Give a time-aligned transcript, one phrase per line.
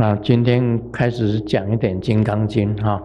[0.00, 2.98] 那今天开始讲一点《金刚经》哈。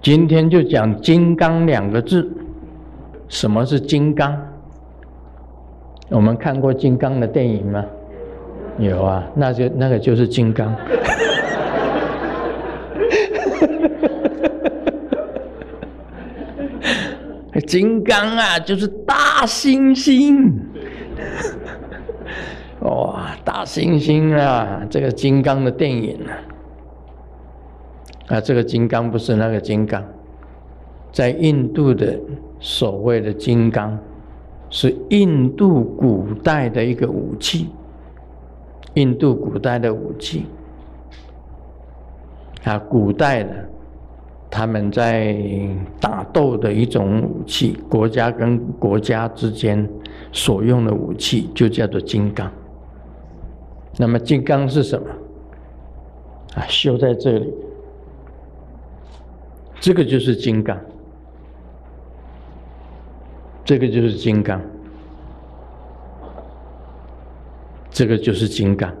[0.00, 2.30] 今天就讲“金刚”两个字。
[3.26, 4.40] 什么是金刚？
[6.10, 7.84] 我们看过金刚的电影吗？
[8.78, 10.72] 有啊，那就那个就是金刚。
[17.66, 18.86] 金刚啊，就是
[19.36, 20.50] 大猩猩。
[22.80, 26.32] 哇，大猩猩啊，这个金刚的电影啊，
[28.36, 30.02] 啊，这个金刚不是那个金刚，
[31.12, 32.18] 在印度的
[32.60, 33.98] 所谓的金刚，
[34.70, 37.68] 是印度古代的一个武器。
[38.94, 40.46] 印度古代的武器，
[42.64, 43.68] 啊，古代的
[44.50, 45.36] 他们在
[46.00, 49.88] 打斗的一种武器，国家跟国家之间
[50.32, 52.50] 所用的武器就叫做金刚。
[53.98, 55.08] 那么金刚是什么？
[56.54, 57.52] 啊，绣在这里，
[59.80, 60.78] 这个就是金刚，
[63.64, 64.60] 这个就是金刚。
[67.90, 68.94] 这个就是金刚，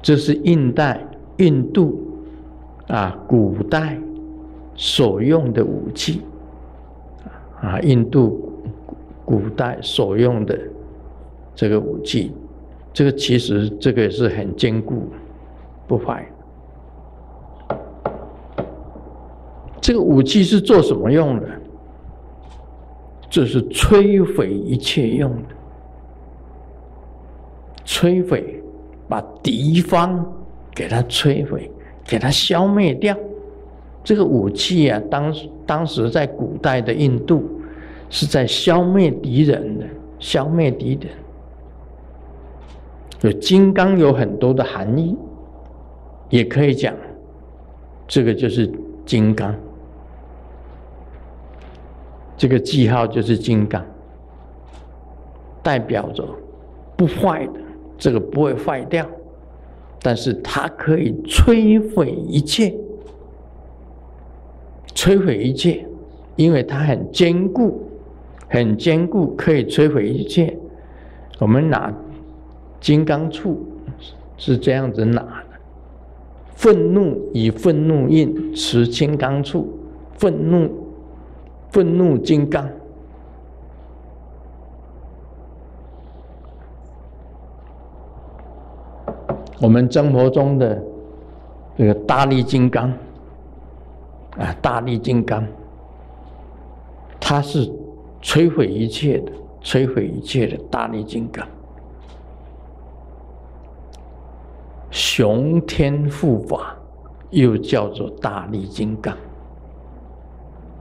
[0.00, 0.98] 这是印代、
[1.38, 2.00] 印度
[2.88, 3.98] 啊古代
[4.74, 6.22] 所用的武器
[7.60, 8.52] 啊，印度
[9.24, 10.58] 古代所用的
[11.54, 12.32] 这个武器，
[12.92, 15.08] 这个其实这个是很坚固
[15.86, 16.26] 不坏。
[19.80, 21.48] 这个武器是做什么用的？
[23.28, 25.48] 这是摧毁一切用的，
[27.84, 28.62] 摧毁，
[29.08, 30.24] 把敌方
[30.74, 31.70] 给它摧毁，
[32.04, 33.16] 给它消灭掉。
[34.02, 37.48] 这个武器啊，当当时在古代的印度，
[38.10, 39.86] 是在消灭敌人的，
[40.18, 41.10] 消灭敌人。
[43.22, 45.16] 有金刚有很多的含义，
[46.28, 46.94] 也可以讲，
[48.06, 48.70] 这个就是
[49.06, 49.54] 金刚。
[52.36, 53.82] 这个记号就是金刚，
[55.62, 56.28] 代表着
[56.96, 57.60] 不坏的，
[57.96, 59.06] 这个不会坏掉，
[60.04, 62.74] 但是它可以摧毁一切，
[64.94, 65.86] 摧毁一切，
[66.36, 67.88] 因为它很坚固，
[68.48, 70.54] 很坚固，可以摧毁一切。
[71.38, 71.90] 我们拿
[72.82, 73.56] 金刚杵
[74.36, 75.58] 是这样子拿的，
[76.54, 79.64] 愤怒以愤怒印持金刚杵，
[80.18, 80.68] 愤怒。
[81.70, 82.70] 愤怒金刚，
[89.60, 90.82] 我们生活中的
[91.76, 92.90] 这个大力金刚
[94.38, 95.46] 啊，大力金刚，
[97.20, 97.70] 它是
[98.20, 99.32] 摧毁一切的，
[99.62, 101.46] 摧毁一切的大力金刚，
[104.90, 106.76] 雄天护法
[107.30, 109.16] 又叫做大力金刚。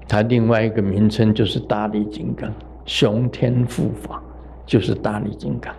[0.07, 2.51] 它另外一个名称就是大力金刚，
[2.85, 4.21] 雄天护法
[4.65, 5.73] 就是大力金刚。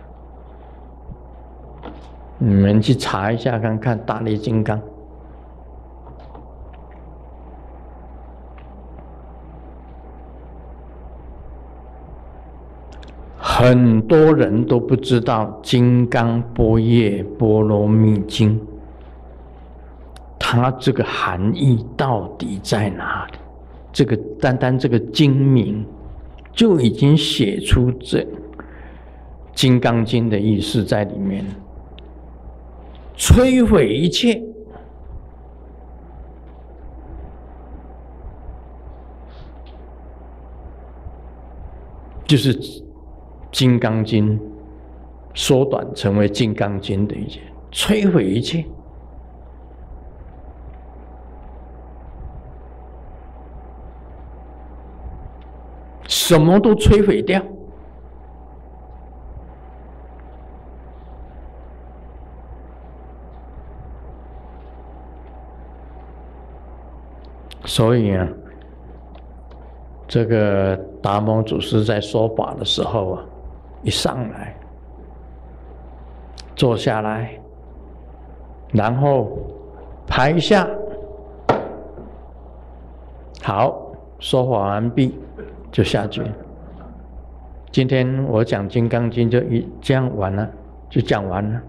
[2.37, 4.81] 你们去查一下看看大力金刚。
[13.37, 18.59] 很多人都不知道《金刚波叶波罗蜜经》，
[20.37, 23.37] 它这个含义到底在哪里？
[23.93, 25.85] 这个单单这个经名，
[26.51, 28.19] 就已经写出这
[29.53, 31.51] 《金刚经》的意思在里面了，
[33.17, 34.41] 摧毁一切，
[42.25, 42.53] 就是
[43.51, 44.37] 《金刚经》
[45.33, 48.65] 缩短成为《金刚经》的一切，摧毁一切。
[56.07, 57.39] 什么都摧毁掉，
[67.75, 68.25] 所以啊，
[70.07, 73.25] 这个达摩祖师在说法的时候啊，
[73.83, 74.55] 一上来，
[76.55, 77.37] 坐下来，
[78.71, 79.37] 然后
[80.07, 80.65] 拍一下，
[83.43, 83.77] 好，
[84.19, 85.19] 说法完毕。
[85.69, 86.23] 就下去。
[87.73, 90.49] 今天我讲《金刚经》就一这样完了，
[90.89, 91.61] 就讲完了。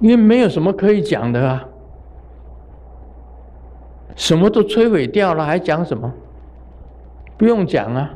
[0.00, 1.64] 因为没有什么可以讲的啊。
[4.16, 6.12] 什么都摧毁掉了，还讲什么？
[7.38, 8.10] 不用讲啊，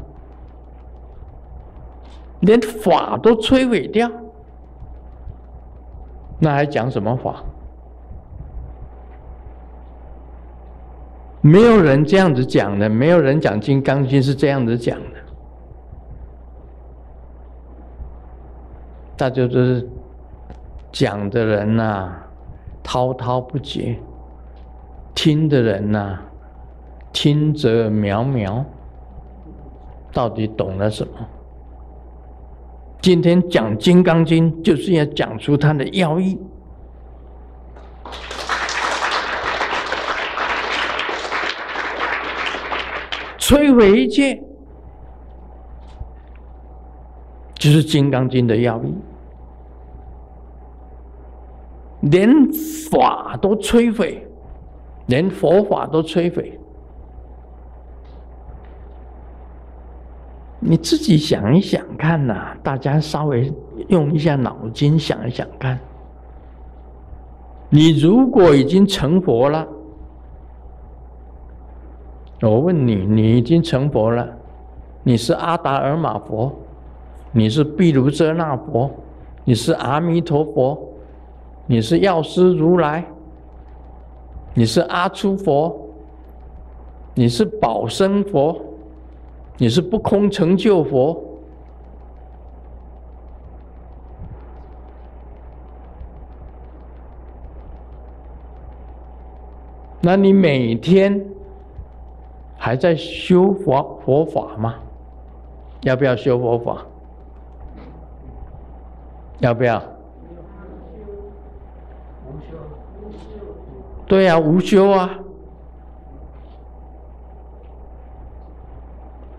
[2.40, 4.10] 连法都摧毁掉，
[6.38, 7.42] 那还讲什么法？
[11.40, 15.18] 没有人这样子讲的，没有人讲《金刚经》是这样子讲的，
[19.16, 19.88] 大家都是
[20.94, 22.08] 讲的人呐，
[22.84, 23.98] 滔滔不绝；
[25.12, 26.20] 听的人呐，
[27.12, 28.64] 听则渺渺。
[30.12, 31.12] 到底懂了什么？
[33.00, 36.38] 今天讲《金刚经》，就是要讲出它的要义。
[43.40, 44.40] 摧毁一切，
[47.54, 48.94] 就是《金刚经》的要义，
[52.10, 52.30] 连
[52.90, 54.26] 法都摧毁，
[55.06, 56.58] 连佛法都摧毁。
[60.60, 63.52] 你自己想一想看呐，大家稍微
[63.88, 65.78] 用一下脑筋想一想看，
[67.68, 69.66] 你如果已经成佛了。
[72.40, 74.26] 我问你，你已经成佛了，
[75.02, 76.52] 你是阿达尔玛佛，
[77.32, 78.90] 你是毗卢遮那佛，
[79.44, 80.93] 你是阿弥陀佛，
[81.66, 83.04] 你是药师如来，
[84.52, 85.88] 你是阿初佛，
[87.14, 88.60] 你是宝生佛，
[89.56, 91.22] 你是不空成就佛，
[100.00, 101.24] 那你每天？
[102.56, 104.76] 还在修佛佛法吗？
[105.82, 106.78] 要不要修佛法？
[109.40, 109.82] 要不要？
[114.14, 115.10] 对呀，无修啊，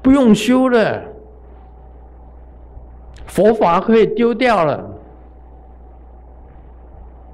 [0.02, 1.02] 不用修了，
[3.26, 4.86] 佛法可以丢掉了，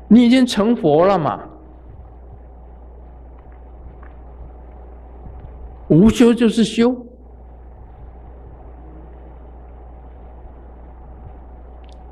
[0.08, 1.42] 你已经成佛了嘛。
[5.88, 6.96] 无修就是修，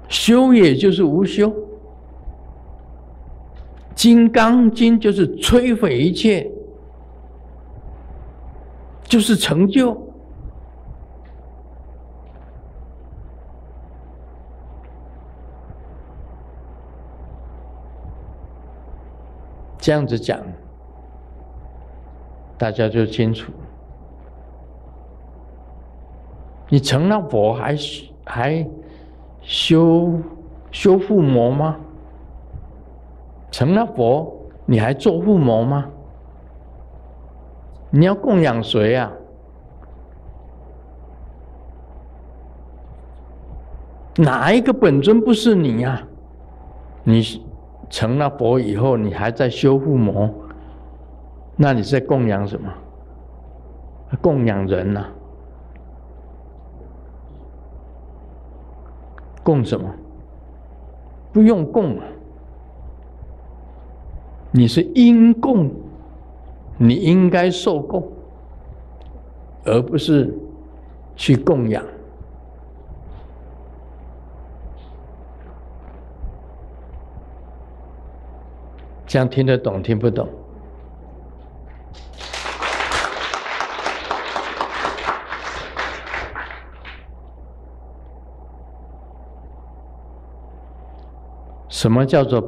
[0.08, 1.54] 修也就是无修。
[4.00, 6.50] 金刚经就是摧毁一切，
[9.04, 10.07] 就是成就。
[19.80, 20.40] 这样子讲，
[22.57, 23.51] 大家就清楚。
[26.69, 27.75] 你成了佛还
[28.24, 28.66] 还
[29.42, 30.22] 修
[30.72, 31.78] 修复魔吗？
[33.51, 34.31] 成了佛
[34.66, 35.86] 你还做护魔吗？
[37.92, 39.12] 你要供养谁啊？
[44.16, 46.01] 哪一个本尊不是你呀？
[47.04, 47.24] 你
[47.90, 50.30] 成了佛以后，你还在修护魔？
[51.56, 52.72] 那你在供养什么？
[54.22, 55.06] 供养人呐？
[59.42, 59.90] 供什么？
[61.32, 62.06] 不用供啊！
[64.51, 65.70] 你是应供，
[66.77, 68.12] 你应该受供，
[69.63, 70.36] 而不是
[71.15, 71.84] 去供养。
[79.06, 79.82] 这样听得懂？
[79.82, 80.27] 听不懂？
[91.70, 92.41] 什么叫做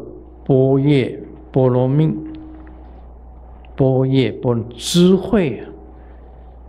[0.44, 1.18] 波叶
[1.52, 2.14] 波罗蜜？
[3.76, 5.68] 波叶波智慧啊！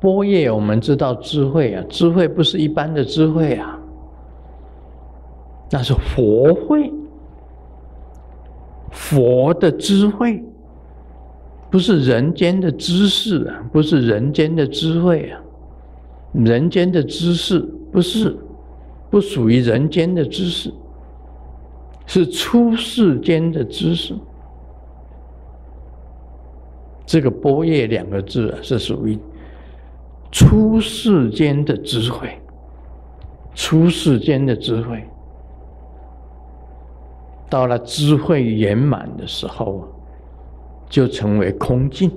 [0.01, 3.79] 波叶我们知道智慧啊，智慧不是一般的智慧啊，
[5.71, 6.91] 那是佛慧，
[8.91, 10.43] 佛的智慧，
[11.71, 15.41] 不是人间的知识啊，不是人间的智慧啊，
[16.33, 17.59] 人间的知识
[17.91, 18.35] 不是，
[19.11, 20.73] 不属于人间的知识。
[22.07, 24.15] 是出世间的知识，
[27.13, 29.19] 这个“波叶”两个字，是属于
[30.31, 32.39] 出世间的智慧。
[33.55, 35.05] 出世间的智慧，
[37.51, 39.87] 到了智慧圆满的时候，
[40.89, 42.11] 就成为空境，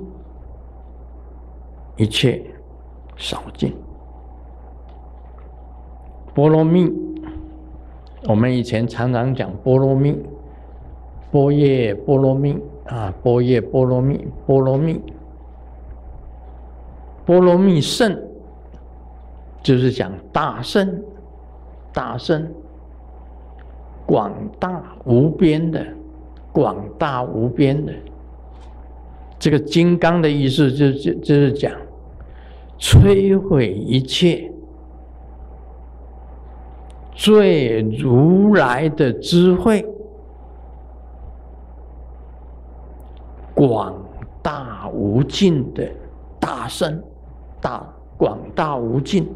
[1.98, 2.42] 一切
[3.18, 3.76] 少尽，
[6.34, 6.90] 波罗蜜。
[8.30, 10.18] 我们以前常常讲波罗蜜，
[11.32, 15.02] 波叶波罗蜜啊，波叶波罗蜜，波罗蜜
[17.26, 18.16] 波罗蜜圣
[19.64, 21.02] 就是讲大圣，
[21.92, 22.48] 大圣，
[24.06, 25.84] 广大无边的，
[26.52, 27.94] 广大无边的。
[29.40, 31.72] 这个金刚的意思，就就就是讲
[32.80, 34.52] 摧毁一切
[37.12, 39.86] 最如来的智慧，
[43.56, 43.96] 广
[44.44, 45.90] 大无尽的
[46.40, 47.02] 大圣。
[47.62, 47.84] 大
[48.16, 49.28] 广大无尽，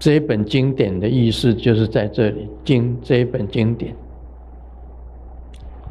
[0.00, 2.50] 这一本经典的意思就是在这里。
[2.64, 3.94] 经这一本经典，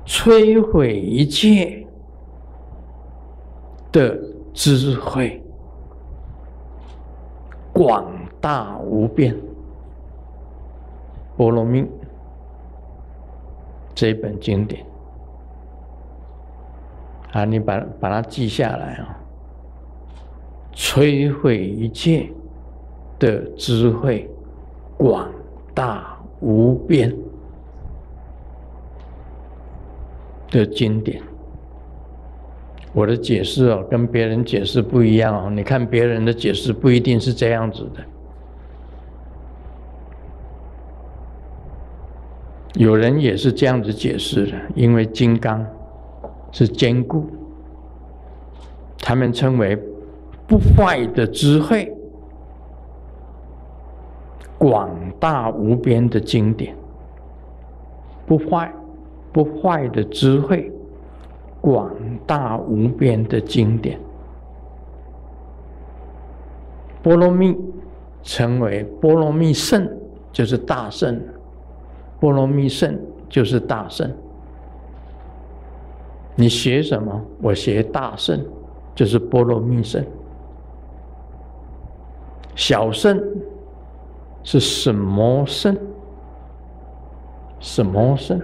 [0.06, 1.88] 摧毁一切
[3.90, 4.20] 的
[4.54, 5.42] 智慧，
[7.72, 8.12] 广
[8.42, 9.34] 大无边。
[11.38, 11.86] 波罗蜜
[13.96, 14.86] 这本经典，
[17.32, 19.18] 啊，你把把它记下来啊。
[20.74, 22.30] 摧毁一切
[23.20, 24.30] 的智慧，
[24.98, 25.30] 广
[25.74, 27.14] 大无边
[30.50, 31.22] 的经典。
[32.94, 35.50] 我的解释哦，跟别人解释不一样哦。
[35.50, 38.04] 你看别人的解释不一定是这样子的。
[42.76, 45.66] 有人也是这样子解释的，因为金刚
[46.52, 47.26] 是坚固，
[49.00, 49.78] 他们称为。
[50.48, 51.90] 不坏的智慧，
[54.58, 56.76] 广大无边的经典。
[58.26, 58.70] 不坏，
[59.32, 60.70] 不坏的智慧，
[61.62, 61.90] 广
[62.28, 63.98] 大无边的经典。
[67.02, 67.58] 波罗蜜
[68.24, 69.90] 成为波罗蜜圣，
[70.34, 71.18] 就是大圣。
[72.20, 74.12] 波罗蜜圣就是大圣。
[76.42, 77.24] 你学什么？
[77.40, 78.44] 我学大圣，
[78.96, 80.04] 就是波罗蜜圣。
[82.56, 83.24] 小圣
[84.42, 85.78] 是什么圣？
[87.60, 88.42] 什么圣？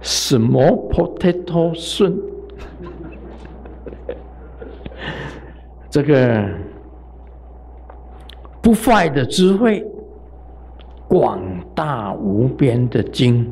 [0.00, 2.18] 什么 potato 圣？
[5.90, 6.48] 这个
[8.62, 9.86] 不坏的智慧，
[11.06, 11.42] 广
[11.74, 13.46] 大无边的经，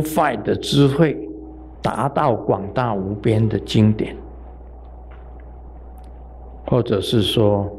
[0.00, 1.16] 不坏的智慧。
[1.82, 4.16] 达到广大无边的经典，
[6.66, 7.70] 或者是说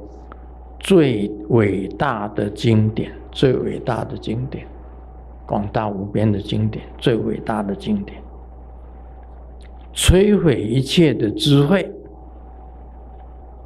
[0.80, 4.66] 最伟大的经典，最伟大的经典，
[5.46, 8.22] 广大无边的经典，最伟大的经典，
[9.94, 11.92] 摧毁一切的智慧，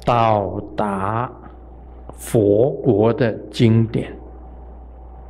[0.04, 1.30] 到达
[2.16, 4.12] 佛国的经典，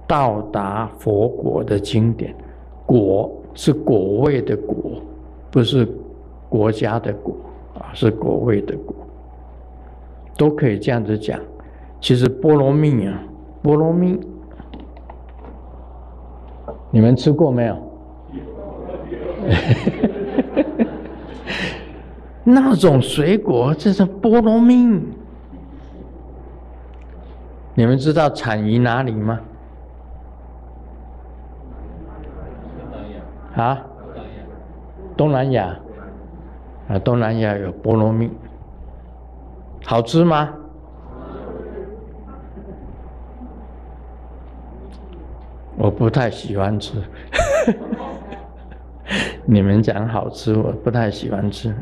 [0.07, 2.35] 到达佛国的经典，
[2.93, 3.31] 果。
[3.55, 5.03] 是果位的果，
[5.51, 5.87] 不是
[6.49, 7.35] 国家的国
[7.75, 8.95] 啊，是果位的果，
[10.39, 11.39] 都可以这样子讲。
[12.01, 13.23] 其实菠萝蜜啊，
[13.63, 14.19] 菠萝蜜，
[16.91, 17.77] 你们吃过没有？
[22.43, 24.99] 那种水果，这是菠萝蜜。
[27.75, 29.39] 你们知道产于哪里吗？
[33.55, 33.85] 啊，
[35.17, 35.77] 东南亚，
[36.89, 38.31] 啊，东南亚有菠萝蜜，
[39.85, 40.55] 好吃吗？
[45.77, 47.03] 我不太喜欢吃，
[49.45, 51.75] 你们讲好吃，我不太喜欢吃，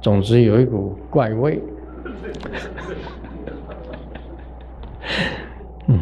[0.00, 1.62] 总之有一股怪味。
[5.86, 6.00] 嗯，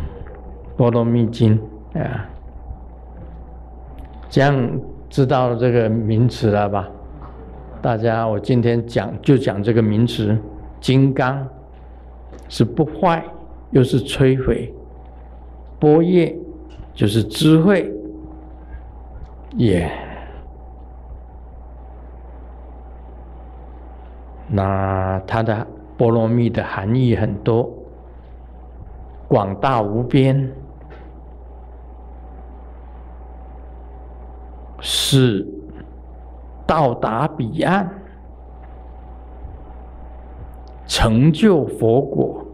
[0.77, 1.61] 菠萝蜜精
[1.95, 2.29] 啊。
[4.37, 6.87] 这样知道这个名词了吧？
[7.81, 10.37] 大家，我今天讲就讲这个名词，
[10.79, 11.49] 金刚
[12.47, 13.25] 是不坏，
[13.71, 14.71] 又是摧毁；
[15.81, 16.37] 波叶
[16.93, 17.91] 就是智慧，
[19.57, 19.91] 也。
[24.51, 25.67] 那它的
[25.97, 27.73] 波罗蜜的含义很多，
[29.29, 30.53] 广大无边。
[34.81, 35.47] 是
[36.67, 37.89] 到达彼岸，
[40.87, 42.45] 成就佛果。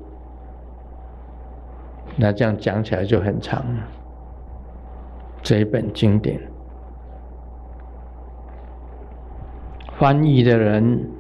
[2.17, 3.83] 那这样讲起来就很长了。
[5.43, 6.41] 这一本经典，
[9.99, 11.11] 翻译的人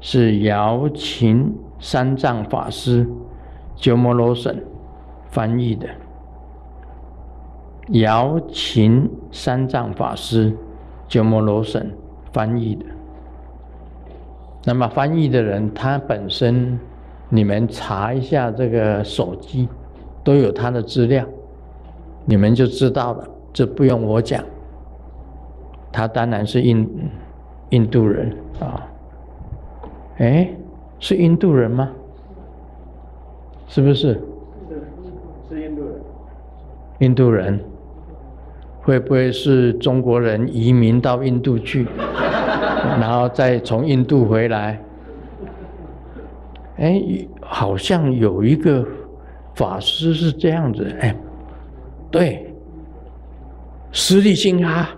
[0.00, 3.06] 是姚琴三藏法师，
[3.76, 4.56] 鸠摩罗什
[5.30, 5.88] 翻译的。
[7.92, 10.56] 姚琴三藏法师
[11.08, 11.84] 鸠摩罗什
[12.32, 12.84] 翻译的。
[14.64, 16.78] 那么翻译的人，他本身，
[17.28, 19.68] 你们查一下这个手机，
[20.22, 21.24] 都有他的资料，
[22.24, 23.26] 你们就知道了。
[23.52, 24.44] 这不用我讲，
[25.90, 26.88] 他当然是印
[27.70, 28.86] 印度人啊。
[30.18, 30.48] 哎，
[31.00, 31.90] 是印度人吗？
[33.66, 34.20] 是不是？
[34.68, 34.82] 是
[35.48, 35.94] 是印度人。
[36.98, 37.58] 印度人
[38.82, 41.86] 会不会是中国人移民到印度去？
[42.98, 44.82] 然后再从印度回来，
[46.76, 47.02] 哎，
[47.42, 48.86] 好像有一个
[49.54, 51.14] 法师是这样子，哎，
[52.10, 52.54] 对，
[53.92, 54.88] 实力星哈，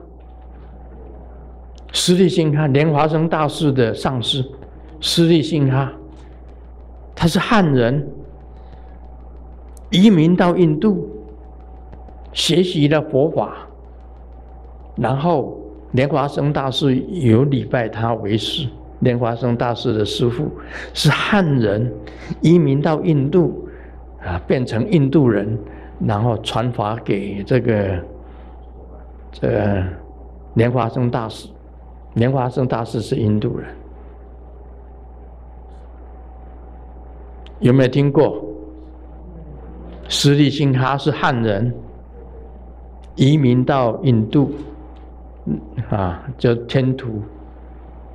[1.93, 4.45] 实力星哈，莲华生大师的上师，
[5.01, 5.93] 实力星哈，
[7.15, 8.09] 他是汉人，
[9.91, 11.09] 移民到印度，
[12.33, 13.67] 学习了佛法，
[14.97, 15.59] 然后。
[15.93, 18.67] 莲花生大师有礼拜他为师，
[19.01, 20.51] 莲花生大师的师父
[20.95, 21.93] 是汉人，
[22.41, 23.69] 移民到印度，
[24.25, 25.59] 啊，变成印度人，
[26.01, 28.03] 然后传法给这个
[29.33, 29.85] 这
[30.55, 31.47] 莲花生大师。
[32.15, 33.69] 莲花生大师是印度人，
[37.61, 38.43] 有没有听过？
[40.09, 41.71] 实力星哈是汉人，
[43.15, 44.51] 移民到印度。
[45.91, 47.23] 啊，就天图，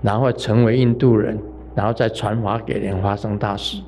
[0.02, 1.38] 然后成为印度人，
[1.76, 3.82] 然后再传法给莲花生大师。